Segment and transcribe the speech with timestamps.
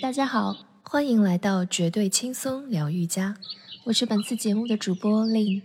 [0.00, 3.36] 大家好，欢迎来到绝对轻松疗愈家，
[3.84, 5.62] 我是本次节目的主播令。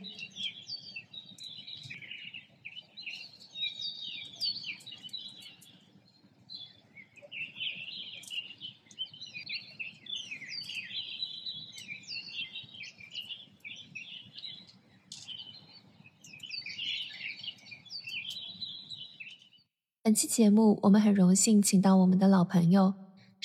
[20.04, 22.94] 本期节目，我们很荣幸请到我们的老朋友，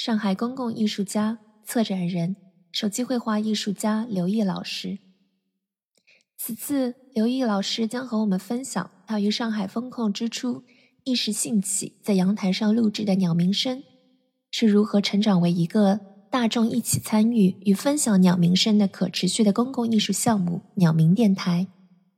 [0.03, 2.37] 上海公共艺术家、策展人、
[2.73, 4.99] 手机绘画艺术家刘毅老师。
[6.39, 10.65] 此次，刘毅老师将和我们分享他于上海封控之初
[11.05, 13.83] 一时兴起在阳台上录制的鸟鸣声，
[14.51, 21.67] 是如何成长为一个大众一起参与与分享鸟鸣声的可持续的公共艺术项目——鸟鸣电台，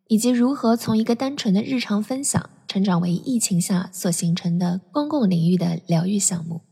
[0.06, 2.48] 以及如何从一个单纯的日常分享。
[2.68, 6.62] 成长为疫情下所形成的公共领域的疗愈项目。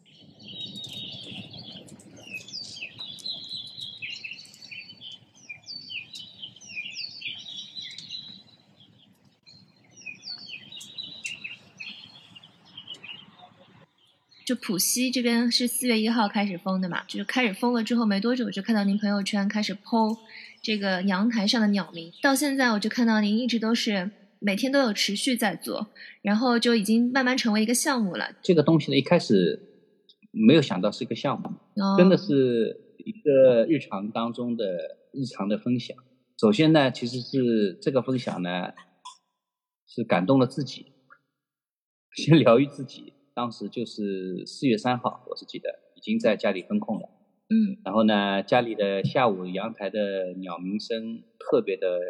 [14.44, 20.16] 就浦西这边是四月一号开始封的嘛，就是开始封了之后没多久，我就看到您朋友圈开始 PO
[20.62, 24.10] 这个阳台上的鸟鸣，到现在我就看到您一直都是。
[24.42, 25.88] 每天都有持续在做，
[26.22, 28.34] 然后就已经慢慢成为一个项目了。
[28.40, 29.60] 这个东西呢，一开始
[30.30, 31.50] 没有想到是一个项目，
[31.98, 34.64] 真的是一个日常当中的
[35.12, 35.94] 日常的分享。
[36.40, 38.72] 首先呢，其实是这个分享呢，
[39.86, 40.86] 是感动了自己，
[42.16, 43.12] 先疗愈自己。
[43.34, 47.08] 当时就是四月三号，我是记得已经在家里封控了。
[47.48, 47.80] 嗯。
[47.84, 52.00] 然后呢，家里的下午阳台的鸟鸣声特别的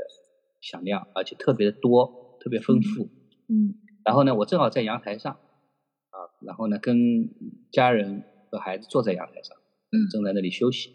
[0.61, 2.19] 响亮，而且特别的多。
[2.43, 3.11] 特别丰富，
[3.51, 7.29] 嗯，然后呢，我正好在阳台上，啊，然后呢，跟
[7.71, 9.55] 家人和孩子坐在阳台上，
[9.93, 10.89] 嗯，正在那里休息。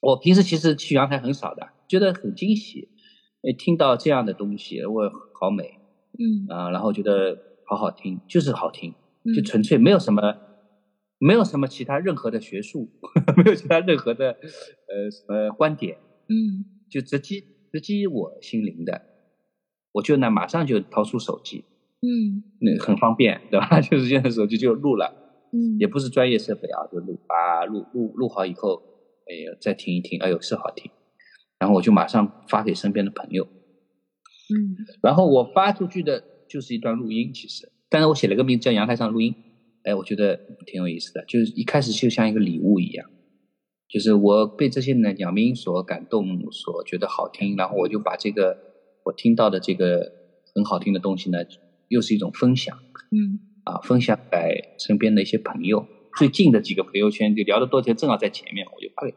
[0.00, 2.90] 我平时其实去阳台很少的，觉得很惊喜，
[3.42, 5.10] 哎，听到这样的东西，我
[5.40, 5.80] 好美，
[6.16, 7.36] 嗯，啊，然后觉得
[7.66, 8.94] 好好听，就是好听，
[9.34, 10.22] 就纯粹没有什么，
[11.18, 12.88] 没有什么其他任何的学术，
[13.36, 15.98] 没有其他任何的呃什么观点，
[16.28, 19.02] 嗯，就直击直击我心灵的。
[19.92, 21.64] 我就呢，马上就掏出手机，
[22.02, 23.80] 嗯，那很方便，对吧？
[23.82, 25.12] 就是现在手机就录了，
[25.52, 28.82] 嗯，也不是专业设备啊，就录啊，录录录好以后，
[29.26, 30.90] 哎呦，再听一听，哎呦，是好听，
[31.58, 39.34] 然后我就马上发给身边的朋友，嗯，然后我发出去的就是一段录音，其实，但是我写了个名字叫阳台上录音，
[39.84, 43.08] 哎，我觉得挺有意思的，就是一开始就像一个礼物一样，
[43.88, 48.68] 就是我被这些呢鸟鸣所感动，所觉得好听，然后我就把这个。
[49.04, 50.12] 我听到的这个
[50.54, 51.38] 很好听的东西呢，
[51.88, 52.76] 又是一种分享，
[53.10, 55.86] 嗯，啊，分享给身边的一些朋友，
[56.18, 59.14] 最近的几个朋友圈就聊得多天，正好在前面，我就发给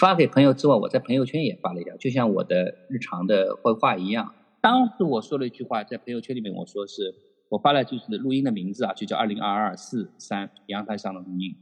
[0.00, 4.32] 发给朋友之外，我在朋友圈也发了一条，就像我的日常的绘画一样。
[4.62, 7.14] 当时我说了一句话，在朋友圈里面，我说是
[7.50, 11.54] 我发了就是录音的名字啊，就叫二零二二四三阳台上的录音。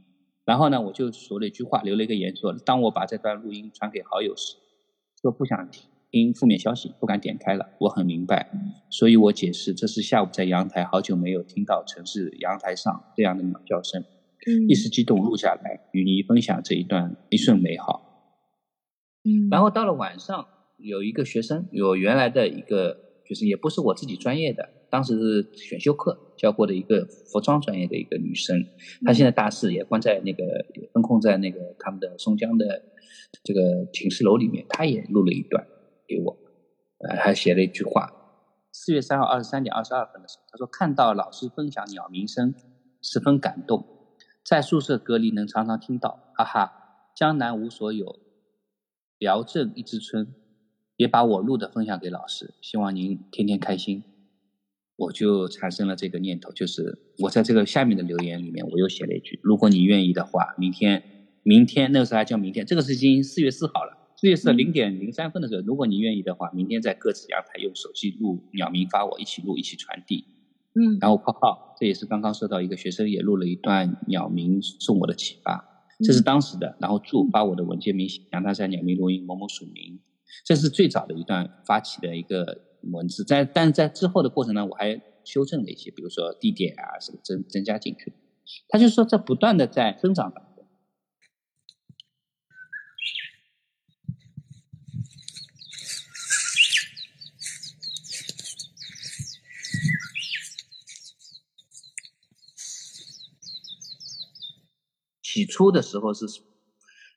[0.45, 4.55] 然后呢，我就说了一句话，留了一个言说，当我把这段录音传给好友时，
[5.21, 5.89] 说不想听。
[6.09, 8.49] 因负面消息不敢点开了，我很明白，
[8.89, 14.01] 所以我解释这是下午在阳台，好久没有听到城市阳台上这样的鸟叫声，
[14.69, 18.39] 一时激动录下来，与你分享这一段一瞬美好。
[19.25, 20.47] 嗯，然后到了晚上，
[20.77, 28.65] 有一个学生，有原来的一个学生，也不是我自己专业的，当时是选修课教过的一个服装专业的一个女生，
[29.05, 30.43] 她现在大四，也关在那个
[30.91, 32.81] 封控在那个他们的松江的
[33.43, 35.67] 这个寝室楼里面，她也录了一段。
[36.07, 36.35] 给我，
[36.97, 38.11] 呃，还写了一句话。
[38.71, 42.55] 四月三号二十三点二十二分的时候，他说看到老师分享鸟鸣声，
[42.99, 43.85] 十分感动。
[44.43, 46.71] 在宿舍隔离能常常听到，哈哈，
[47.15, 48.19] 江南无所有，
[49.19, 50.33] 聊镇一枝春，
[50.95, 54.03] 也把我录的分享给老师，希望您天天开心。
[54.97, 61.01] 我就产生了这个念头，就是我在这个下面的留言里面，我又写了一句：如果你愿意的话，明天，
[61.43, 63.95] 明天那个时候还叫明天，这个是已经四月四号了。
[64.19, 70.25] 四月四零点零三分的时候，如果你愿意的话，明天在各自阳台用手机录鸟鸣发我，一起录一起传递。
[70.73, 76.75] 嗯，然后括号，这也是刚刚收到一个学生也录了一段鸟鸣送我的启发，这是当时的。
[76.79, 79.99] 然后祝发我的文件名杨大山鸟鸣录音某某署名，
[80.43, 83.23] 这是最早的一段发起的一个文字。
[83.23, 88.13] 在但是在之后的过程呢，我还修正了一些，比如说地点啊什么增增加进去。
[88.69, 90.47] 他就是说在不断的在增长的。
[105.21, 106.25] 起初的时候是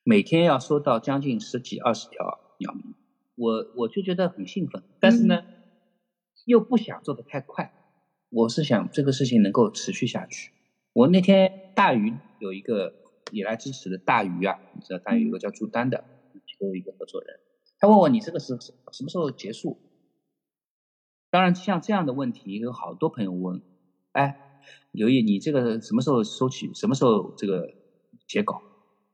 [0.04, 2.94] 每天要收到将近十几二十条鸟鸣，
[3.34, 5.44] 我我就觉得很兴奋，但是呢，
[6.44, 7.72] 又不想做的太快，
[8.28, 10.52] 我是想这个事情能够持续下去。
[10.92, 12.94] 我那天大鱼有一个
[13.32, 16.04] 也来支持的大鱼啊，你知道大鱼有个叫朱丹的，
[16.46, 17.40] 其中一个合作人，
[17.78, 18.58] 他问我你这个是
[18.92, 19.78] 什么时候结束？
[21.30, 23.62] 当然像这样的问题有好多朋友问，
[24.12, 24.60] 哎，
[24.90, 26.74] 刘毅你这个什么时候收起？
[26.74, 27.72] 什么时候这个
[28.26, 28.60] 截稿？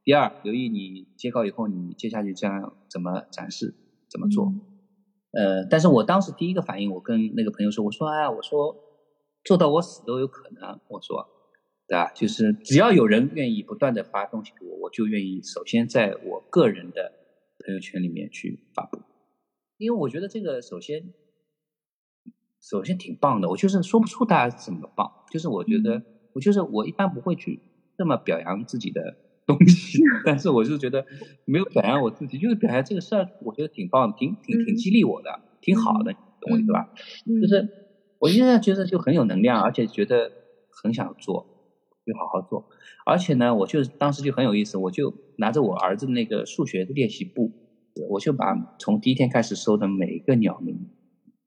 [0.03, 3.75] 第二，刘毅你截稿以后你接下去将怎么展示？
[4.11, 4.53] 怎么做？
[5.33, 8.75] 呃，但是我当时第一个反应，我跟那个朋友说，我说哎，我说
[9.45, 11.33] 做到我死都有可能，我说。
[11.89, 12.11] 对吧？
[12.13, 17.13] 就是只要有人愿意不断的发东西给我，我就愿意首先在我个人的
[17.65, 18.99] 朋友圈里面去发布，
[19.79, 21.15] 因为我觉得这个首先
[22.61, 23.49] 首先挺棒的。
[23.49, 27.61] 我就是说不出它怎么棒，就是我觉得我就是我一般不会去
[27.97, 31.05] 这么表扬自己的东西， 但是我就觉得
[31.45, 36.89] 没有表扬我自己，就是表扬这个事儿，我觉得挺棒，挺挺挺激励我的，挺好的，懂我意思吧？
[37.41, 37.69] 就是
[38.19, 40.31] 我现在觉得就很有能量，而且觉得
[40.71, 41.53] 很想做。
[42.07, 42.69] 就好好做，
[43.05, 47.53] 而且呢，我就当时就很有意思，我就拿着我儿子那个数学的练习簿，
[48.11, 50.89] 我就把从第一天开始收的每一个鸟鸣，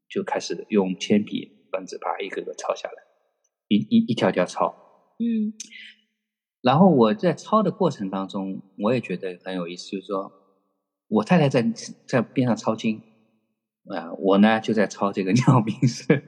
[0.09, 2.95] 就开始用铅笔、本子把一个个抄下来，
[3.69, 4.75] 一一一条条抄。
[5.19, 5.53] 嗯。
[6.61, 10.31] 然后我在抄的过程当中，我也觉得很有意思，就是说
[11.07, 11.61] 我太太在
[12.07, 13.01] 在边上抄经，
[13.85, 16.21] 啊，我呢就在抄这个鸟鸣声，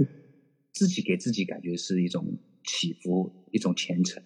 [0.71, 2.37] 自己给自己感觉是一种。
[2.63, 4.21] 起伏，一种虔诚，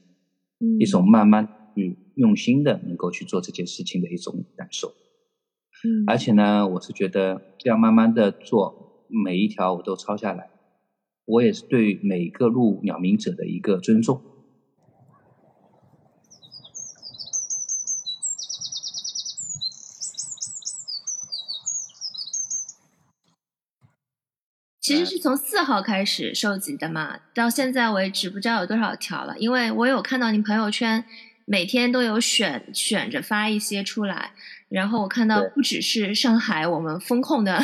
[0.77, 4.89] 一种慢慢与用心的能够去做这件事情的一种感受。
[4.89, 10.49] 嗯，而且呢，我是觉得这样慢慢的做，每一条我都抄下来，
[11.23, 14.21] 我也是对每个入鸟鸣者的一个尊重。
[24.85, 29.35] 其实是从四号开始收集的嘛，到现在为止不知道有多少条了。
[29.39, 31.03] 因为我有看到您朋友圈
[31.45, 34.33] 每天都有选选着发一些出来，
[34.69, 37.59] 然后我看到不只是上海我们风控的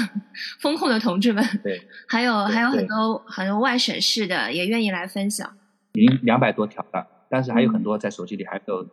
[0.62, 5.56] 风控的同志们，对，还有还有很多很多外省市的也愿意来分享。
[5.94, 8.83] 已经两百多条了，但是还有很多在手机里还没有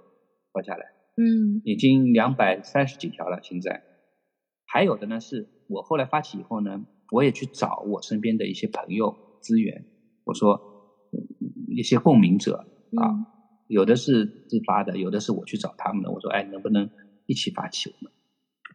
[0.52, 0.84] 发下来。
[1.16, 3.84] 嗯，已经两百三十几条了，现在
[4.66, 6.82] 还有的呢，是我后来发起以后呢。
[7.10, 9.84] 我也去找我身边的一些朋友资源，
[10.24, 10.60] 我说
[11.68, 12.66] 一些共鸣者
[12.96, 13.26] 啊，
[13.66, 16.10] 有的是自发的，有的是我去找他们的。
[16.10, 16.88] 我说，哎，能不能
[17.26, 18.12] 一起发起，我们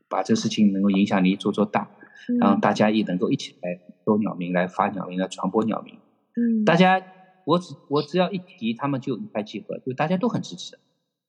[0.09, 1.91] 把这事情能够影响力做做大，
[2.39, 5.95] 然后大家也能够一起来收鸟鸣，来发鸟鸣，来传播鸟鸣。
[6.35, 7.01] 嗯，大家，
[7.45, 10.77] 我只我只要一提，他们就一拍即合，就大家都很支持。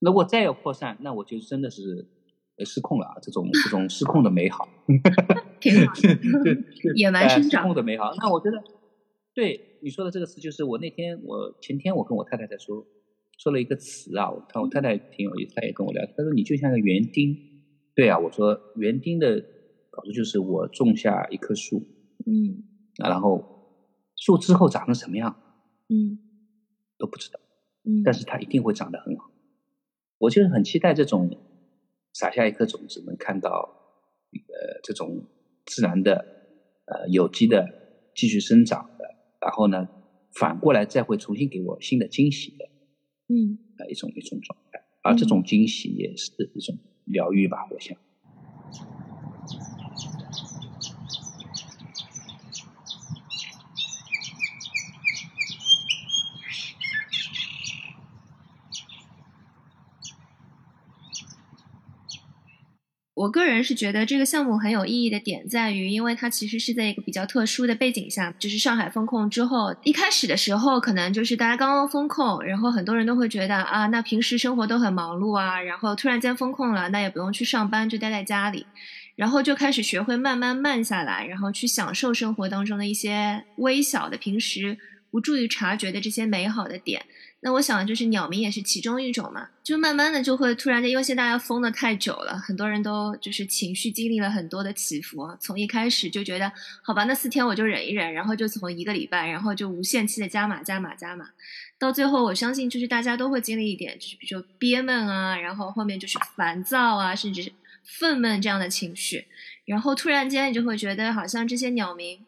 [0.00, 2.08] 如果再有扩散，那我就真的是。
[2.64, 3.14] 失控了啊！
[3.20, 4.68] 这种这种失控的美好，
[5.60, 5.92] 挺好，
[6.96, 7.62] 野蛮生长。
[7.62, 8.62] 失控的美好，那我觉得，
[9.34, 12.86] 对你说的这个词，就是我那天我前天我跟我太太在说，
[13.38, 14.30] 说了一个词啊。
[14.30, 17.36] 我看我太太挺有意思，她也跟我聊，她说你就像个园丁。
[17.94, 19.40] 对啊，我说园丁的
[19.90, 21.82] 搞的就是我种下一棵树，
[22.26, 22.64] 嗯，
[22.96, 23.44] 然后
[24.16, 25.36] 树之后长成什么样，
[25.88, 26.18] 嗯，
[26.98, 27.38] 都不知道，
[27.84, 29.30] 嗯，但是它一定会长得很好。
[30.18, 31.30] 我就是很期待这种。
[32.16, 33.50] 撒下一颗种子，能看到
[34.31, 35.26] 呃这种
[35.66, 36.24] 自然的
[36.86, 37.66] 呃有机的
[38.14, 39.04] 继续生长的，
[39.40, 39.88] 然后呢
[40.32, 42.64] 反过来再会重新给我新的惊喜的，
[43.28, 47.96] 嗯，啊一种一种状态，而这种惊喜也是一种疗愈吧，我想。
[63.24, 78.66] 我个人是觉得这个项目很有意义的点在于，因为它其实是在一个比较特殊的背景下，就是上海封控之后，一开始的时候可能就是大家刚刚封控，然后很多人都会觉得啊，那平时生活都很忙碌啊，然后突然间封控了，那也不用去上班，就待在家里，
[79.16, 84.76] 然后就开始学会慢慢慢下来，然后去享受生活当中的一些微小的平时
[85.10, 87.06] 不注意察觉的这些美好的点。
[87.46, 96.51] 那我想，就是鸟鸣也是其中一种嘛，就慢慢的就会突然间，因为现在大家封的太久了，很多人都就是情绪经历了很多的起伏，从一开始就觉得
[96.82, 101.29] 好吧，那四天我就忍一忍，然后就从一个礼拜，然后就无限期的加码加码加码，
[101.79, 107.53] 到最后我相信就是大家都会经历一点，就是比如说憋闷啊，然后后面就是烦躁啊，甚至是
[107.84, 109.27] 愤懑这样的情绪，
[109.67, 112.24] 然后突然间你就会觉得好像这些鸟鸣。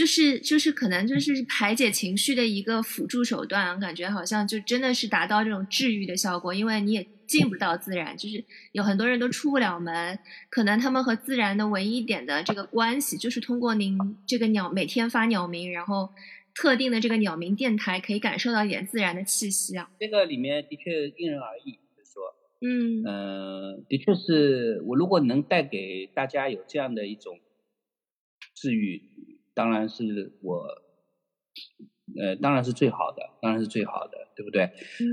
[0.00, 8.42] 就是就是可能就是排解情绪的一个辅助手段，感觉好像就真的是达到这种治愈的效果，因为你也进不到自然，就是
[8.72, 16.08] 有很多人都出不了门，可能他们和自然的唯一点的这个关系，就是通过您这个鸟每天发鸟鸣，然后
[16.54, 19.90] 特定的这个鸟鸣电台，可以感受到一点自然的气息啊。
[20.00, 22.22] 这个里面的确因人而异，就是说，
[22.62, 27.38] 嗯呃，的确是我如果能带给大家有这样的一种
[28.54, 29.02] 治愈，
[29.60, 30.64] 当然是我，
[32.18, 34.70] 呃，当然是最好的，当然是最好的，对不对？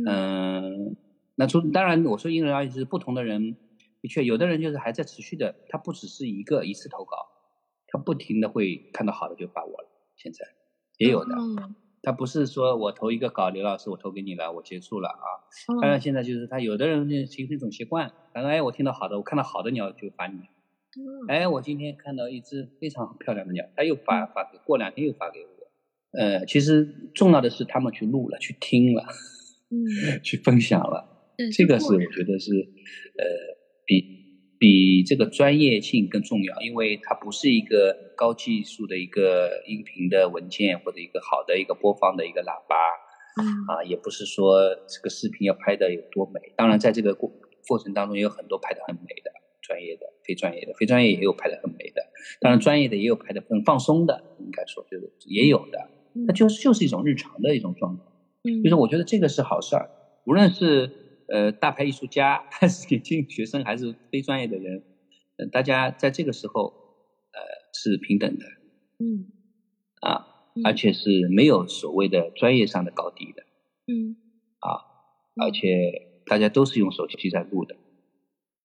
[0.07, 0.95] 嗯，
[1.35, 3.57] 那从当然我说因人而异，是不同的人，
[3.99, 7.27] 的确有的人就是还在持续的，他不只是一个一次投稿，
[7.87, 10.45] 他不停的会看到好的就发我了，现在
[10.97, 11.35] 也有的，
[12.01, 15.27] 他不是说我投一个稿，刘老师我投给你了，我结束了啊。
[15.81, 20.39] 当然现在就是他有的人就形成一种习惯，他说哎我听到好的，我看到好的鸟就发你。
[21.27, 26.19] 哎，我今天看到一只非常漂亮的鸟，他又发发给，过两天又发给我。
[26.19, 29.03] 呃，其实重要的是他们去录了，去听了，
[29.69, 31.33] 嗯， 去分享了。
[31.37, 33.25] 嗯这个是我觉得是，呃，
[33.85, 34.01] 比
[34.57, 42.75] 比这个专业性更重要，因为它不是一个高技术的一个音频的文件或者一个好的一个播放的一个喇叭，
[43.39, 46.39] 嗯啊，也不是说这个视频要拍的有多美。
[46.55, 47.29] 当然，在这个过
[47.67, 49.31] 过程当中，也有很多拍的很美的。
[49.59, 52.03] 专业的、非专业的，非专业也有拍的很美的，
[52.41, 55.89] 当然专业的也有拍的很放松的，应该说就是也有的，
[56.27, 58.03] 那就是就是一种日常的一种状态。
[58.43, 59.89] 嗯，就是我觉得这个是好事儿，
[60.25, 60.91] 无论是
[61.29, 64.83] 呃大牌艺术家，还是年轻学生，还是非专业的人，
[65.37, 66.73] 呃，大家在这个时候
[67.31, 67.39] 呃
[67.73, 68.45] 是平等的，
[68.99, 69.31] 嗯。
[69.99, 70.27] 啊，
[70.63, 73.43] 而且是没有所谓的专业上的高低的，
[73.87, 74.15] 嗯。
[74.59, 74.85] 啊，
[75.43, 77.75] 而且大家都是用手机在录的。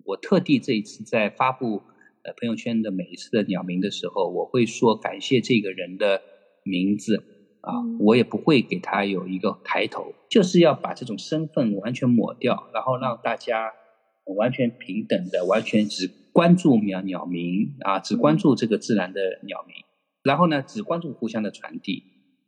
[0.04, 1.82] 我特地这一次在发布
[2.22, 6.22] 呃朋友圈的每一次的鸟鸣的时候，我会说感谢这个人的
[6.64, 7.24] 名字
[7.60, 13.72] 啊，我也不会给他有一个抬头，就是要把这种身份完全抹掉，然后让大家
[14.36, 19.76] 完全平等的，完全只关注鸟鸟鸣啊，只关注这个自然的鸟鸣，
[20.22, 22.04] 然后呢，只关注互相的传递。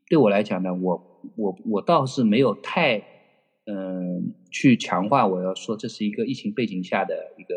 [0.08, 3.13] 对我来讲呢，我我我倒是没有太。
[3.66, 7.54] 嗯，去强化我要说这是一个疫情背景下的一个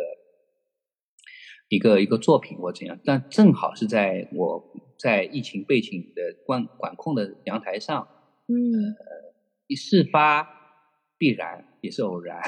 [1.70, 8.08] 一个一个作品或怎样，但正好是在我在疫情背景的管管控的阳台上，
[8.48, 8.56] 嗯，
[9.68, 10.48] 一事发
[11.18, 12.40] 必然也是偶然，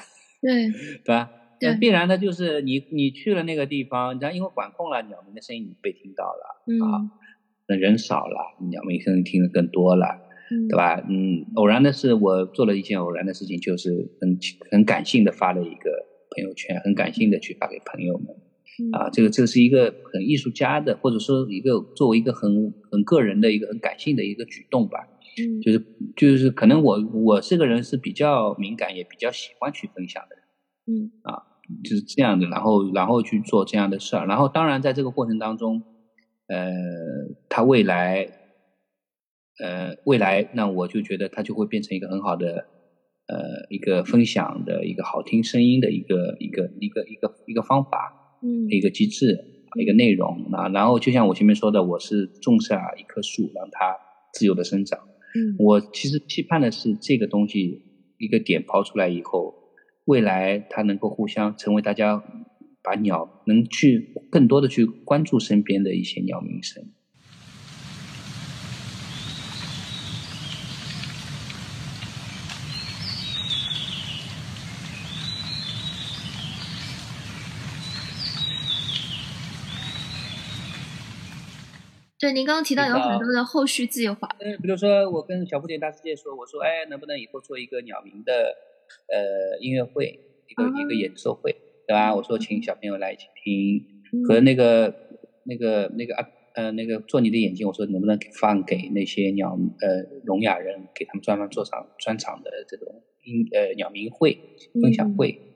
[0.41, 0.69] 对
[1.03, 1.31] 对吧？
[1.59, 7.11] 对，必然的就是你你去了那个地方，然后因为管控了，鸟鸣的声音你被听到了，啊，
[7.67, 10.28] 那人少了，鸟鸣声音听得更多了。
[10.67, 11.03] 对吧？
[11.07, 14.37] 嗯，偶然的是，我做了一件偶然的事情，就是很
[14.71, 15.91] 很感性的发了一个
[16.35, 18.27] 朋友圈，很感性的去发给朋友们。
[18.93, 24.99] 啊，这个这是一个很艺术家的，或者说一个作为一个很很个人的一个很感性的一个举动吧。
[25.37, 30.45] 嗯，就是就是可能我我这个人是比较敏感，也比较喜欢去分享的人。
[30.87, 31.43] 嗯，啊，
[31.83, 35.83] 就是这样的，然后然后去做这样的事儿，然后当然在这个过程当中，
[36.47, 36.71] 呃，
[37.49, 38.38] 他未来。
[39.61, 42.65] 呃，未来那我就觉得它就会变成一个很好的，
[43.27, 49.37] 呃，一个分享的一个好听声音的一个一个一个一个一个方法，嗯，一个机制，
[49.79, 50.69] 一个内容啊。
[50.69, 53.95] 然后就像我前面说的，我是种下一棵树，让它
[54.33, 54.99] 自由的生长。
[55.35, 57.81] 嗯，我其实期盼的是这个东西
[58.17, 59.53] 一个点抛出来以后，
[60.05, 62.23] 未来它能够互相成为大家
[62.81, 66.83] 把鸟能去更多的去关注身边的一些鸟鸣声。
[82.19, 84.27] 对，您刚刚提到有很多的后续计划。
[84.39, 88.57] 嗯，比如说我跟小不点大世界说，我说，哎，能不能以后做一个鸟鸣的
[89.07, 91.55] 呃音乐会，一个一个演奏会，
[91.87, 92.13] 对吧？
[92.13, 94.93] 我说请小朋友来一起听，和那个
[95.45, 104.37] 那个那个啊呃那个做你的眼睛，我说能不能放给那些鸟呃聋哑人，给他们专门做场专场的这种音呃鸟鸣会
[104.81, 105.39] 分享会。
[105.41, 105.48] 嗯，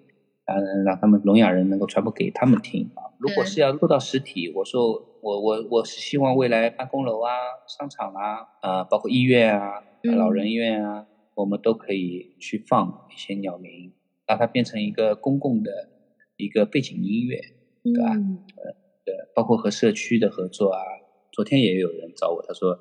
[0.85, 3.13] 让他们聋哑人能够传播给他们听啊。
[3.19, 7.31] 如果是要做到实体，我说我我我是希望未来办公楼啊、
[7.67, 9.83] 商场啊、啊包括医院啊、
[10.17, 13.93] 老人院啊，我们都可以去放一些鸟鸣，
[14.27, 15.71] 让它变成一个公共的
[16.35, 17.39] 一个背景音乐，
[17.83, 18.09] 对吧？
[18.11, 20.81] 呃，对，包括和社区的合作啊。
[21.31, 22.77] 昨天也有人找我，他说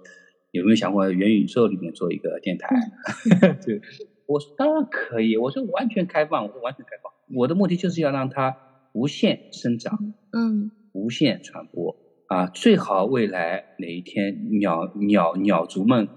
[0.51, 2.75] 有没有想过元宇宙里面做一个电台？
[3.65, 3.81] 对，
[4.27, 7.12] 我说当然可以，我说完全开放，我说完全开放。
[7.35, 8.57] 我的目的就是要让它
[8.93, 11.97] 无限生长，嗯，无限传播
[12.29, 12.47] 啊！
[12.49, 16.09] 最好未来哪一天鸟鸟鸟族们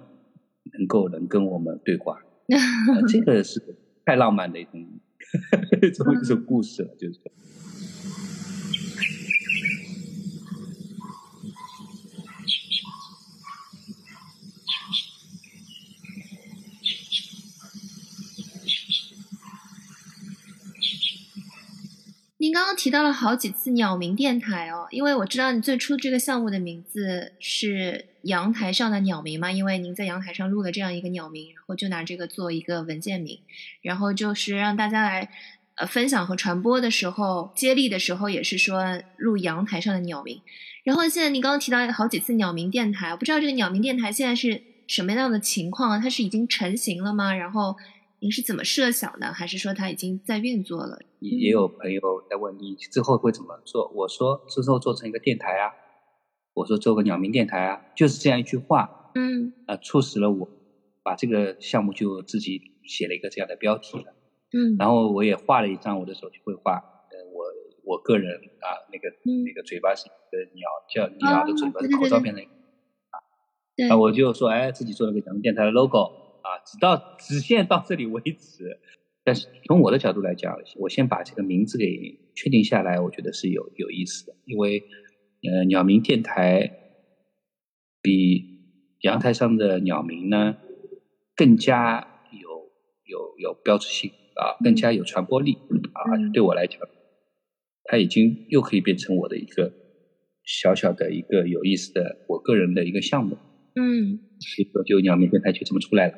[0.78, 2.20] 能够能跟我们对话，
[3.08, 3.62] 这个是
[4.06, 4.82] 太浪漫的一种
[5.82, 7.20] 一种一种故事了，就是
[22.76, 33.40] 提到了好几次鸟鸣电台哦，因为我知道你最初这个项目的名字是阳台上的鸟鸣嘛，因为您在阳台上录了这样一个鸟鸣，然后就拿这个做一个文件名，
[33.82, 35.30] 然后就是让大家来
[35.76, 40.42] 呃分享和传播的时候，接力的时候也是说录阳台上的鸟鸣。
[40.84, 46.02] 然后现在您刚刚提到好几次鸟鸣电台，我不知道这个鸟鸣电台现在是什么样的情况？
[46.02, 47.34] 它是已经成型了吗？
[47.34, 47.76] 然后。
[48.20, 49.28] 您是怎么设想的？
[49.28, 51.00] 还是说它已经在运作了？
[51.20, 53.92] 也也有朋友在问你之后会怎么做？
[53.94, 55.74] 我说之后做成一个电台啊，
[56.54, 60.50] 我说做个鸟鸣电台啊，就是这样一句话，嗯，啊，促使了我
[61.04, 64.16] 把这个项目就自己写了一个这样的标题了，
[64.54, 67.46] 嗯，然后我也画了一张我的手机绘画，呃，我
[67.84, 69.14] 我个人啊，那个
[69.46, 73.20] 那个嘴巴是一个鸟，叫鸟的嘴巴的口罩变成啊，
[73.92, 76.25] 啊，我就说哎，自己做了个鸟鸣电台的 logo。
[76.46, 78.80] 啊，直到直线到这里为止。
[79.24, 84.36] 但是从我的角度来讲，我先把这个名字给确定下来，我觉得是有有意思的。
[84.46, 84.84] 因为，
[85.42, 86.72] 呃，鸟鸣电台
[88.04, 88.46] 比
[89.02, 90.58] 阳台上的鸟鸣呢
[91.36, 92.70] 更加有
[93.06, 95.58] 有有标志性啊，更加有传播力
[95.94, 96.32] 啊。
[96.32, 96.80] 对我来讲，
[97.86, 99.74] 它已经又可以变成我的一个
[100.44, 103.40] 小小的一个有意思的我个人的一个项目。
[103.74, 106.14] 嗯，所以说，就鸟鸣电台就这么出来了。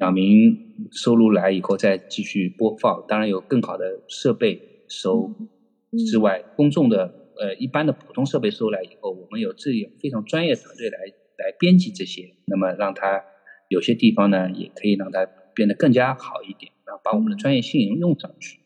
[0.00, 5.30] 鸟鸣收录来以后再继续播放，当然有更好的设备收
[6.10, 13.22] 之外，公众的呃一般的普通设备收来以后，我们有自己非常专业团队来来编辑这些，那么让它
[13.68, 18.58] 有些地方呢也可以让它变得更加好一点，然后把我们的专业性用上去。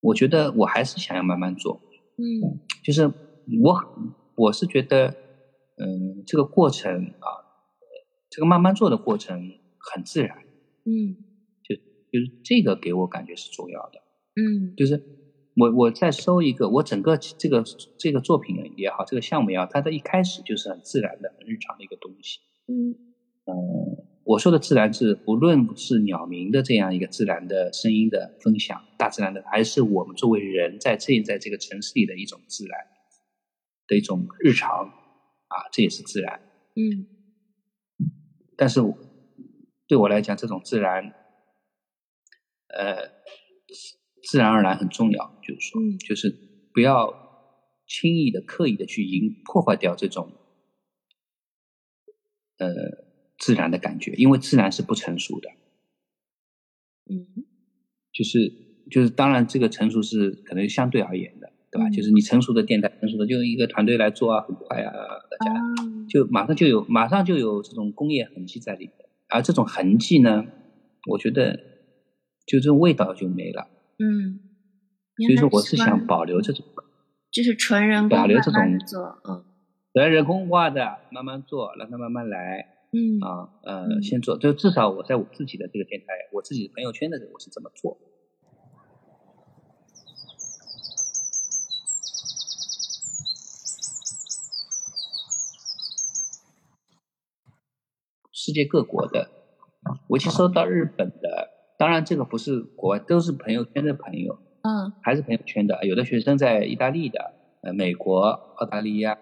[0.00, 1.80] 我觉得我还是想要慢慢做，
[2.18, 3.06] 嗯，就是
[3.62, 3.84] 我
[4.34, 5.14] 我是觉得，
[5.78, 7.30] 嗯，这个过程啊，
[8.28, 10.38] 这个慢慢做的过程很自然。
[10.86, 11.16] 嗯，
[11.64, 11.74] 就
[12.12, 14.00] 就是这个给我感觉是重要的。
[14.36, 15.02] 嗯，就是
[15.56, 17.64] 我我在收一个，我整个这个
[17.98, 22.38] 这个作品也好，这个项目也好，它的一开始就是很自然的、很日常的一个东西。
[22.68, 22.94] 嗯
[23.46, 32.78] 嗯，我说的自然是不论是鸟鸣的这样一个自然的声音的分享，大自然的，还是我们作为人在这在这个城市里的一种自然
[33.88, 34.86] 的一种日常
[35.48, 36.40] 啊，这也是自然。
[36.76, 37.06] 嗯，
[38.56, 38.96] 但是我。
[39.88, 41.14] 对我来讲，这种自然，
[42.68, 43.08] 呃，
[44.22, 45.38] 自然而然很重要。
[45.42, 46.30] 就是说，就是
[46.74, 47.14] 不要
[47.86, 50.32] 轻易的、刻意的去引破坏掉这种，
[52.58, 52.68] 呃，
[53.38, 55.50] 自然的感觉，因为自然是不成熟的。
[57.08, 57.44] 嗯，
[58.12, 58.52] 就是
[58.90, 61.88] 就是，当然这个成熟是可能相对而言的，对吧？
[61.90, 64.92] 就是你成熟的电台，成熟的就一个团队来做啊，很快啊，
[65.30, 65.52] 大家
[66.08, 69.06] 就马上就有马上就有这种工业痕迹在里面。
[69.28, 70.44] 而这种痕迹呢，
[71.10, 71.56] 我觉得
[72.46, 73.68] 就这种味道就没了。
[73.98, 74.40] 嗯，
[75.26, 76.64] 所以说我是想保留这种，
[77.32, 79.44] 就是纯人工保留这种做，嗯，
[79.92, 82.72] 纯人工化的，慢慢做，让它慢慢来。
[82.92, 87.98] 嗯啊呃，先做，就至少我在我自己的这个电台，我自己的朋友圈的我是这么做。
[98.46, 99.28] 世界各国的，
[100.06, 105.84] 我去收到日本的，当然这个不是国外，都是朋友圈的朋友，嗯，还是朋友圈的。
[105.84, 107.32] 有的学生在意大利的，
[107.62, 109.18] 呃，美国、澳大利亚、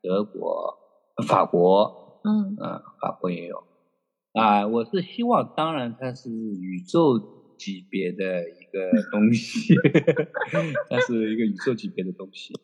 [0.00, 0.74] 德国、
[1.28, 3.62] 法国，嗯嗯，法国也有。
[4.32, 7.18] 啊，我是希望，当然它是宇宙
[7.58, 9.74] 级别的一个东西，
[10.88, 12.54] 它是一个宇宙级别的东西，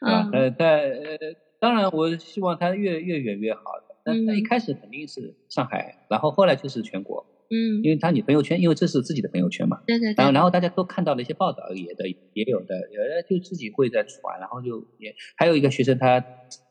[0.00, 1.16] 啊，呃，但呃，
[1.58, 3.93] 当然我希望它越越远越好的。
[4.04, 16.22] 那那一开始肯定是上海，然后后来就是全国，嗯，因为他女朋友圈，因为这是自己的朋友圈嘛，对对，然后然后大家都看到了一些报道，也的也有的，有的就自己会在传，然后就也还有一个学生，他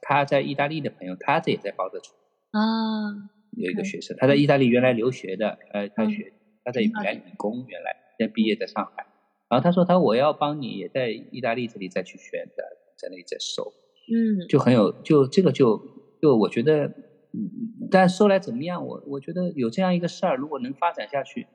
[0.02, 2.16] 他在意大利的朋友，他这也在报着传
[2.52, 9.08] 啊，有一个学生他在意大利原来留学的，呃，他学他在原来理工，原来现在毕业在上海，
[9.50, 12.64] 然后他说他我要帮你也在意大利这里再去选的，
[12.96, 13.74] 在那里再收，
[14.12, 15.82] 嗯，就很有就这个就
[16.22, 16.94] 就我觉得。
[17.34, 18.86] 嗯，但说来怎么样？
[18.86, 21.48] 我我觉得有这样一个事儿，如果能发展下去，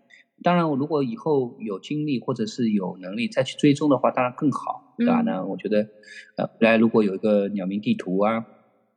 [0.42, 5.22] 当然我，如果以后有精力或者是有能力再去追踪的话，当然更好，对吧？
[5.22, 5.88] 嗯那我觉得，
[6.36, 8.44] 呃，未来如果有一个鸟鸣地图啊，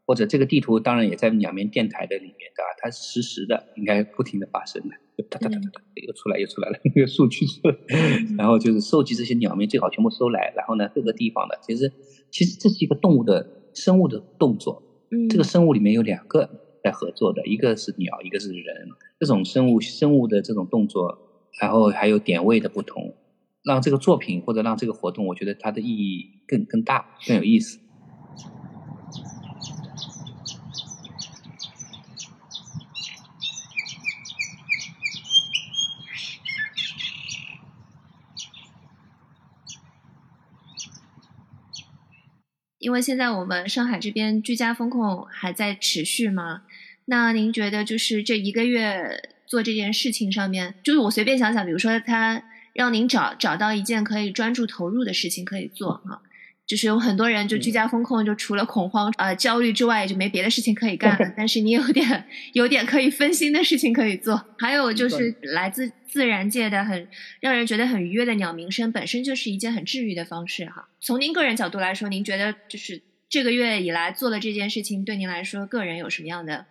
[0.06, 2.68] 或者这个地图当然也在鸟鸣电台的里面，对吧？
[2.82, 7.46] 它是实时的，应该不停的发生的，就哒哒哒哒哒，又出来又出来了， 那个数据，
[8.38, 11.92] 然后就是收集这些鸟鸣，最好全部收来，然后呢，各个地方的，其实
[12.32, 16.50] 其实这是一个动物的生物的动作，嗯，这个生物里面有两个
[16.84, 18.90] 在合作的，一个是鸟，一个是人。
[19.20, 21.18] 这种生物生物的这种动作，
[21.60, 23.16] 然后还有点位的不同，
[23.64, 27.80] 让这个作品或者让这个活动，我觉得它的意义更更大，更有意思。
[42.80, 46.64] 因为现在我们上海这边居家风控还在持续嘛，
[47.12, 56.24] 那您觉得就是这一个月做这件事情上面，就是我随便想想，比如说他让您找找到一件可以专注投入的事情可以做啊，
[56.66, 61.32] 就是有很多人就居家风控，就除了恐慌呃焦虑之外，也就没别的事情可以干了。
[61.36, 67.10] 但是你有点有点可以分心的事情可以做，还有就是来自自然界的很
[67.42, 70.88] 让人觉得很愉悦的鸟鸣声，本身就是一件很治愈的方式哈。
[71.02, 76.68] 从您个人角度来说，您觉得就是这个月以来做的这件事情，对您来说个人有什么样的？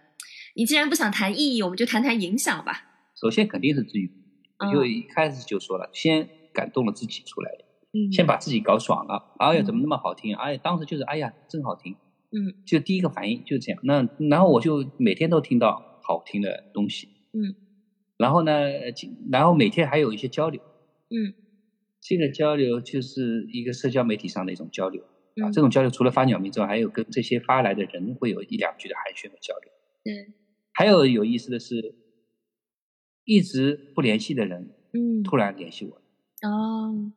[0.54, 3.12] 你既然不想谈意义，我们就谈谈影响吧。
[3.20, 4.10] 首先肯定是治愈，
[4.58, 9.34] 我就一开始就说了，先感动了自己出来的，嗯先把自己搞爽了。
[9.38, 10.34] 哎呀，怎么那么好听？
[10.34, 11.96] 哎呀，当时就是哎呀，真好听。
[12.32, 13.80] 嗯，就第一个反应就是这样。
[13.82, 17.08] 那然后我就每天都听到好听的东西。
[17.32, 17.54] 嗯。
[18.16, 18.52] 然后呢，
[19.30, 20.62] 然后每天还有一些交流。
[21.10, 21.34] 嗯。
[22.00, 25.48] 这个交流就是一个社交媒体上的一种交流啊。
[25.48, 29.70] 嗯这种交流除了发鸟鸣之外，还有跟这些发来的人会有一两句的寒暄和交流。
[30.02, 30.32] 对，
[30.74, 31.94] 还有有意思的是，
[33.26, 36.00] 一直不联系的人嗯，突然联系我，
[36.42, 37.12] 哦，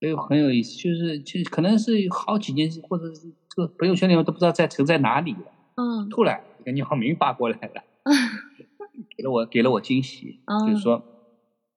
[0.00, 0.76] 所以很有意思。
[0.76, 5.52] 就是就可能是好几年，或者是这个朋友圈里面都不知道在存在哪里了。
[5.76, 7.84] 嗯，突然一个鸟鸣发过来了，
[9.16, 11.04] 给了我给了我惊喜，哦就是说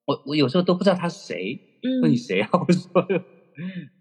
[0.05, 1.61] 我我有时候都不知道他是谁，
[2.01, 2.49] 问你嗯谁啊？
[2.53, 3.03] 我说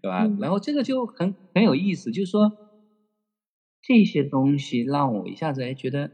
[0.01, 0.25] 对吧？
[0.27, 2.53] 嗯然后这个就很很有意思，就是说
[3.85, 6.09] 这些东西让我一下子哎觉得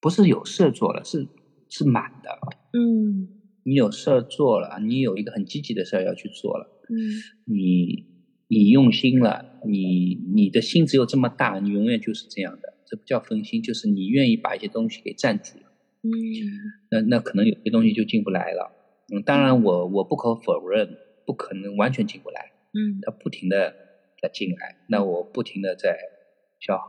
[0.00, 1.26] 不是有事儿做了，是
[1.68, 2.30] 是满的。
[2.72, 3.28] 嗯。
[3.62, 6.96] 你有事儿做了，你有一个很积极的事儿要去做了，嗯。
[7.44, 8.06] 你
[8.48, 15.64] 你用心了，你你的心只有这么大，你永远就是这样的，这不叫分心，就是你愿意把一些东西给占住了，
[16.02, 16.10] 嗯。
[16.90, 18.72] 那那可能有些东西就进不来了。
[19.12, 22.98] 嗯，当然我我不可否认，不可能完全进不来，嗯。
[23.02, 23.74] 它不停的
[24.22, 25.98] 在进来，那我不停的在
[26.60, 26.80] 消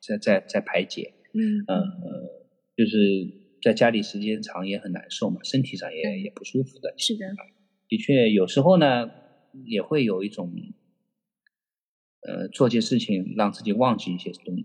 [0.00, 1.64] 在在在排解，嗯。
[1.66, 2.39] 嗯呃，
[2.80, 2.96] 就是
[3.60, 6.22] 在家里时间长也很难受嘛，身体上也对。
[6.22, 7.26] 也不舒服的，是的，
[7.88, 9.10] 的确，有时候呢，
[9.66, 10.50] 也会有一种，
[12.26, 14.56] 呃，做些事情让自己忘记一些东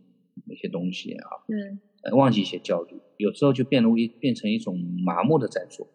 [0.47, 1.57] 一些东西啊，对，
[2.09, 5.85] 呃忘记一些焦虑，有时候就变为变成一种麻木的在做，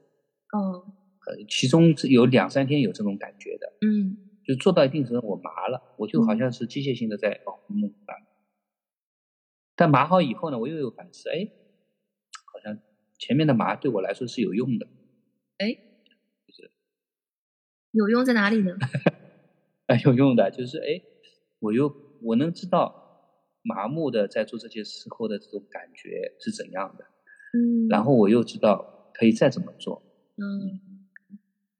[0.52, 0.84] 哦，
[1.26, 4.26] 呃，其中有两三天有这种感觉的，嗯。
[4.42, 6.38] 就做到一定程度我麻了，我就好嗯。
[6.38, 7.40] 像是机械性的在
[9.76, 11.46] 但麻好以后呢，我又有反思，哎，
[13.20, 14.88] 前面的麻对我来说是有用的，
[15.58, 15.76] 哎，
[17.92, 18.76] 有用在哪里呢？
[19.86, 21.02] 很 有用的，就是哎，
[21.58, 23.28] 我又我能知道
[23.62, 27.04] 麻木的在做这些事后的这种感觉是怎样的，
[27.52, 30.02] 嗯，然后我又知道可以再怎么做，
[30.38, 30.80] 嗯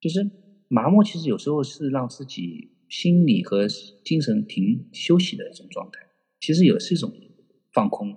[0.01, 0.29] 就是
[0.69, 3.67] 麻木其实有时候是让自己心理和
[4.05, 6.07] 精神停休息的一种状态，
[6.41, 7.11] 其实也是一种
[7.73, 8.17] 放空。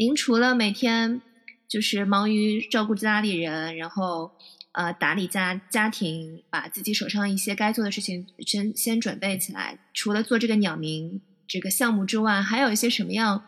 [0.00, 1.20] 您除了每天
[1.68, 4.32] 就是忙于照顾家里人，然后
[4.72, 13.44] 呃打理家家庭，把自己手上一些该做的事情先先准备起来，除了做这个鸟鸣这个项目之外，还有一些什么样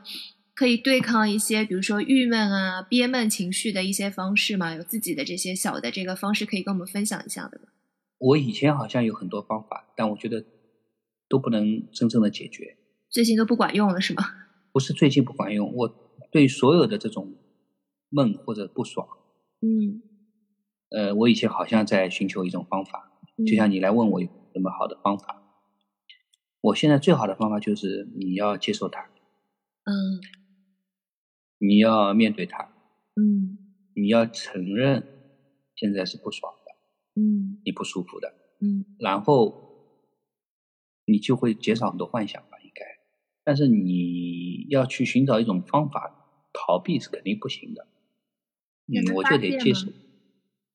[0.54, 4.74] 可以对抗一些，比如说郁闷啊、憋闷情绪的一些方式吗？
[4.74, 7.68] 有自己的这些小的这个方式可以跟我们分享一下的吗？
[8.18, 10.44] 我以前好像有很多方法，但我觉得
[11.30, 12.76] 都不能真正的解决。
[13.08, 14.22] 最近都不管用了是吗？
[14.70, 17.34] 不是最近不管用，我对所有的这种
[18.08, 19.06] 闷或者不爽，
[19.60, 20.02] 嗯，
[20.88, 23.12] 呃，我以前好像在寻求一种方法，
[23.46, 25.42] 就像你来问我有什么好的方法，
[26.62, 29.02] 我现在最好的方法就是你要接受它，
[29.84, 30.20] 嗯。
[31.64, 32.64] 你要面对它，
[33.14, 33.58] 嗯。
[33.94, 35.06] 你要承认
[35.76, 37.60] 现在是不爽的，嗯。
[37.64, 38.84] 你不舒服的，嗯。
[38.98, 39.62] 然后
[41.04, 42.82] 你就会减少很多幻想吧，应该。
[43.44, 46.21] 但是你要去寻找一种方法
[46.52, 47.86] 逃避是肯定不行的。
[48.86, 49.88] 嗯，我就得接受，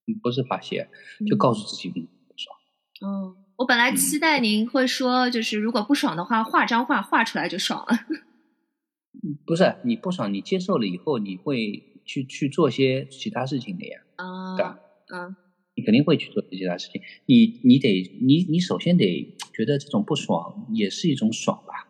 [0.08, 0.90] 嗯不是发泄，
[1.28, 2.56] 就嗯告诉自己嗯不爽。
[3.02, 7.98] 嗯，我本来嗯期待您会说，就是如果不爽的话，画张画画出来就爽了。
[9.46, 15.36] 不是你不爽，你接受了以后，你会去去做些其他事情的呀，啊对吧啊，嗯
[15.76, 17.02] 你肯定会去做其他事情。
[17.28, 21.88] 你你得你你首先得觉得这种不爽也是一种爽吧，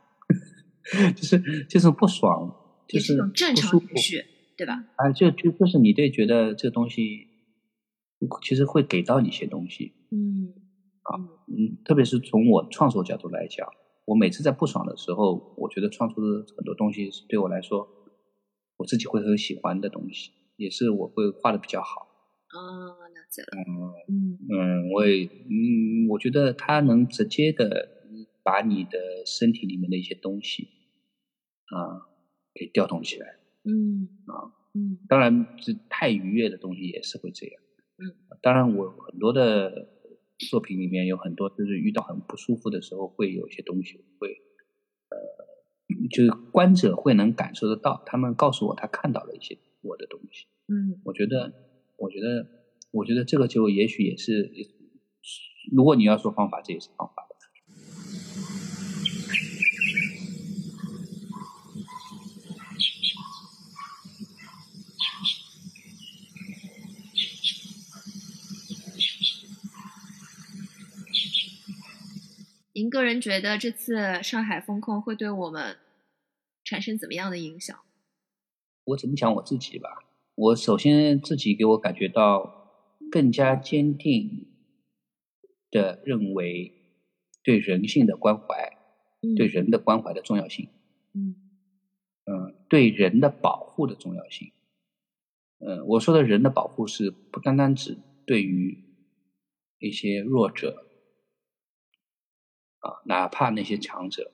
[1.15, 4.23] 就是这种不爽就也是一种正常情绪，
[4.57, 4.83] 对吧？
[4.95, 7.27] 啊，就就就是你对觉得这个东西
[8.43, 10.53] 其实会给到你一些东西，嗯
[11.03, 11.15] 啊
[11.47, 13.67] 嗯嗯，特别是从我创作角度来讲，
[14.05, 17.87] 我每次在不爽的时候，我觉得创作的很多东西是对我来说，
[18.77, 22.07] 我自己会很喜欢的东西，也是我会画的比较好。
[22.53, 23.47] 哦，了解了。
[23.57, 27.89] 嗯嗯嗯，我也嗯，我觉得它能直接的
[28.41, 30.69] 把你的身体里面的一些东西
[31.65, 32.07] 啊
[32.57, 33.37] 给调动起来。
[33.63, 37.61] 嗯啊嗯当然，这太愉悦的东西也是会这样。
[37.97, 39.87] 嗯，当然，我很多的
[40.49, 44.29] 作品里面有很多就是遇到很不舒服的时候，会有一些东西会，
[45.09, 45.17] 呃，
[46.11, 50.45] 就是观者会能感受得到，他们告诉我他看到了一些我的东西。
[50.67, 51.53] 嗯我觉得，
[51.97, 52.45] 我觉得，
[52.91, 54.51] 我觉得这个就也许也是，
[55.71, 57.27] 如果你要说方法，这也是方法吧。
[72.77, 75.77] 您个人觉得这次上海风控会对我们
[76.63, 77.75] 产生怎么样的影响？
[78.83, 79.89] 我怎么讲我自己吧？
[80.35, 82.69] 我首先自己给我感觉到
[83.11, 84.45] 更加坚定
[85.71, 86.71] 的认为
[87.41, 88.77] 对人性的关怀，
[89.23, 90.69] 嗯对人的关怀的重要性，
[91.15, 91.35] 嗯
[92.25, 94.51] 嗯，对人的保护的重要性。
[95.57, 98.83] 嗯，我说的人的保护是不单单指对于
[99.79, 100.86] 一些弱者
[102.79, 104.31] 啊，哪怕那些强者，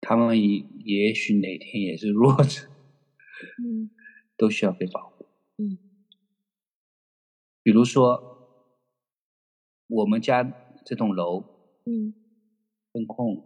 [0.00, 2.68] 他们也也许哪天也是弱者，
[3.62, 3.90] 嗯
[4.36, 5.26] 都需要被保护。
[5.58, 5.78] 嗯。
[7.62, 8.74] 比如说，
[9.86, 10.42] 我们家
[10.84, 11.44] 这栋楼
[11.86, 12.14] 嗯。
[12.92, 13.42] 风控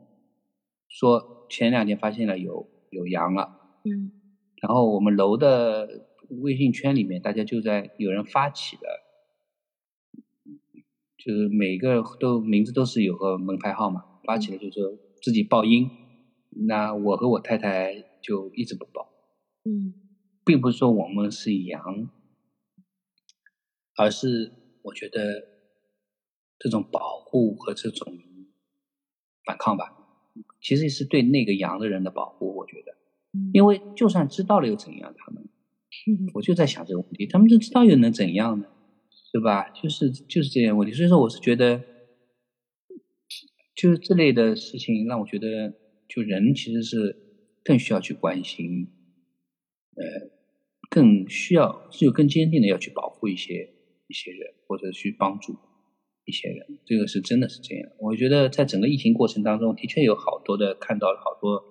[0.88, 4.10] 说前两天发现了有有羊了，嗯。
[4.62, 6.08] 然后我们楼的
[6.42, 9.05] 微信圈里面，大家就在有人发起了，
[11.26, 15.90] 就是每个都名字都是有个门牌号嘛，发起来就是说自己报音，
[16.68, 19.08] 那我和我太太就一直不报，
[19.64, 19.92] 嗯
[20.44, 22.08] 并不是说我们是羊，
[23.96, 25.42] 而是我觉得
[26.60, 28.16] 这种保护和这种
[29.44, 29.96] 反抗吧，
[30.60, 32.54] 其实是对那个羊的人的保护。
[32.54, 32.92] 我觉得，
[33.32, 35.12] 嗯因为就算知道了又怎样？
[35.18, 35.42] 他们，
[36.06, 38.68] 嗯我就在想这个问题，他们都知道又能怎样呢？
[39.36, 39.68] 对吧？
[39.68, 40.94] 就是就是这样问题。
[40.94, 41.82] 所以说，我是觉得，
[43.74, 45.74] 就是这类的事情让我觉得，
[46.08, 47.14] 就人其实是
[47.62, 48.88] 更需要去关心，
[49.94, 50.30] 呃，
[50.88, 53.74] 更需要是有更坚定的要去保护一些
[54.08, 55.54] 一些人，或者去帮助
[56.24, 56.78] 一些人。
[56.86, 57.90] 这个是真的是这样。
[57.98, 61.62] 我觉得在整个疫情过程当中，的确有好多的看到了好多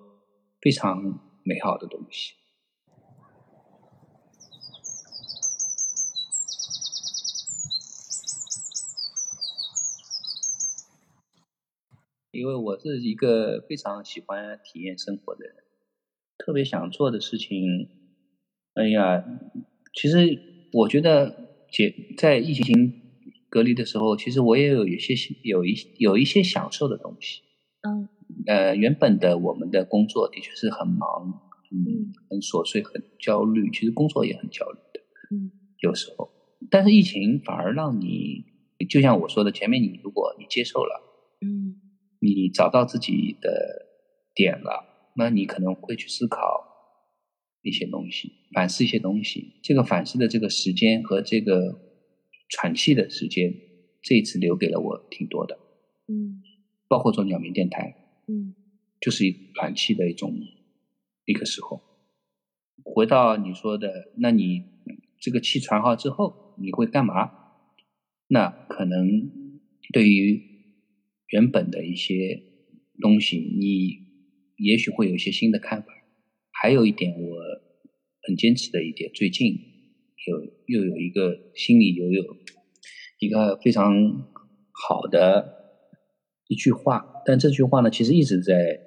[0.60, 1.02] 非常
[1.42, 2.34] 美好的东西。
[12.36, 15.54] 因为我是一个非常喜欢体验生活的人，
[16.38, 17.88] 特别想做的事情，
[18.74, 19.24] 哎呀，
[19.94, 20.38] 其实
[20.72, 22.92] 我觉得解在疫情
[23.48, 27.40] 隔离的时候，其实我也有一些有一有一些享受的东西。
[27.82, 28.08] 嗯
[28.46, 33.70] 呃，原本的我们的工作的确是很忙，嗯嗯，很琐碎，很焦虑。
[33.70, 36.30] 其实工作也很焦虑的，嗯有时候。
[36.70, 38.44] 但是疫情反而让你，
[38.90, 41.02] 就像我说的，前面你如果你接受了。
[41.40, 41.76] 嗯
[42.20, 43.86] 你找到自己的
[44.34, 46.38] 点了，那你可能会去思考
[47.62, 49.60] 一些东西，反思一些东西。
[49.62, 51.80] 这个反思的这个时间和这个
[52.48, 53.54] 喘气的时间，
[54.02, 55.58] 这一次留给了我挺多的，
[56.08, 56.42] 嗯
[56.88, 57.96] 包括做鸟鸣电台，
[58.28, 58.54] 嗯
[59.00, 60.32] 就是一喘气的一种
[61.24, 61.82] 一个时候。
[62.84, 64.62] 回到你说的，那你
[65.18, 67.32] 这个气喘好之后，你会干嘛？
[68.28, 69.30] 那可能
[69.92, 70.55] 对于
[71.28, 72.42] 原本的一些
[73.00, 75.88] 东西，你也许会有一些新的看法。
[76.52, 77.38] 还有一点，我
[78.22, 79.54] 很坚持的一点，最近
[80.26, 82.24] 有又有一个心里有有
[83.18, 83.94] 一个非常
[84.72, 85.54] 好的
[86.48, 88.80] 一句话，但这句话呢，其实一直在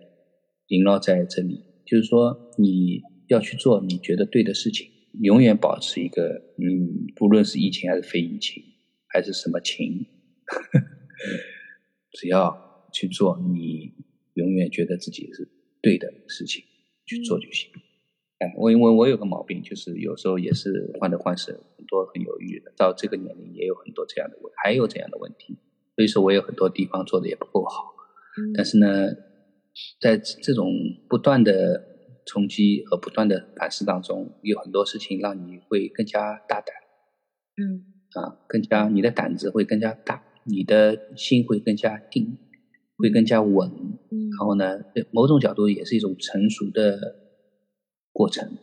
[0.67, 4.87] 萦绕在这里，就是说你要去做你觉得对的事情，
[5.21, 6.23] 永远保持一个
[6.57, 8.63] 嗯，不论是疫情还是非疫情，
[9.07, 10.05] 还是什么情，
[10.45, 10.79] 呵呵
[12.11, 13.93] 只要去做你
[14.33, 15.47] 永远觉得自己是
[15.81, 16.63] 对的事情，
[17.05, 17.69] 去做就行。
[18.39, 22.71] 哎，我因为我有个毛病，就是有时候也是患得患失，很多很犹豫的。
[22.77, 25.57] 到这个年龄也有很多这样的问，还有这样的问题，
[25.95, 27.93] 所以说我有很多地方做的也不够好。
[28.55, 28.87] 但是呢，
[29.99, 30.71] 在这种
[31.09, 31.83] 不断的
[32.25, 36.73] 冲击和不断的反思当中，有很多事情让你会更加大胆。
[37.57, 42.37] 嗯，啊，更加你的胆子会更加大，你的心会更加定，
[42.97, 43.71] 会更加稳。
[44.11, 44.79] 嗯，然后呢，
[45.11, 47.15] 某种角度也是一种成熟的。
[48.11, 48.57] 过程，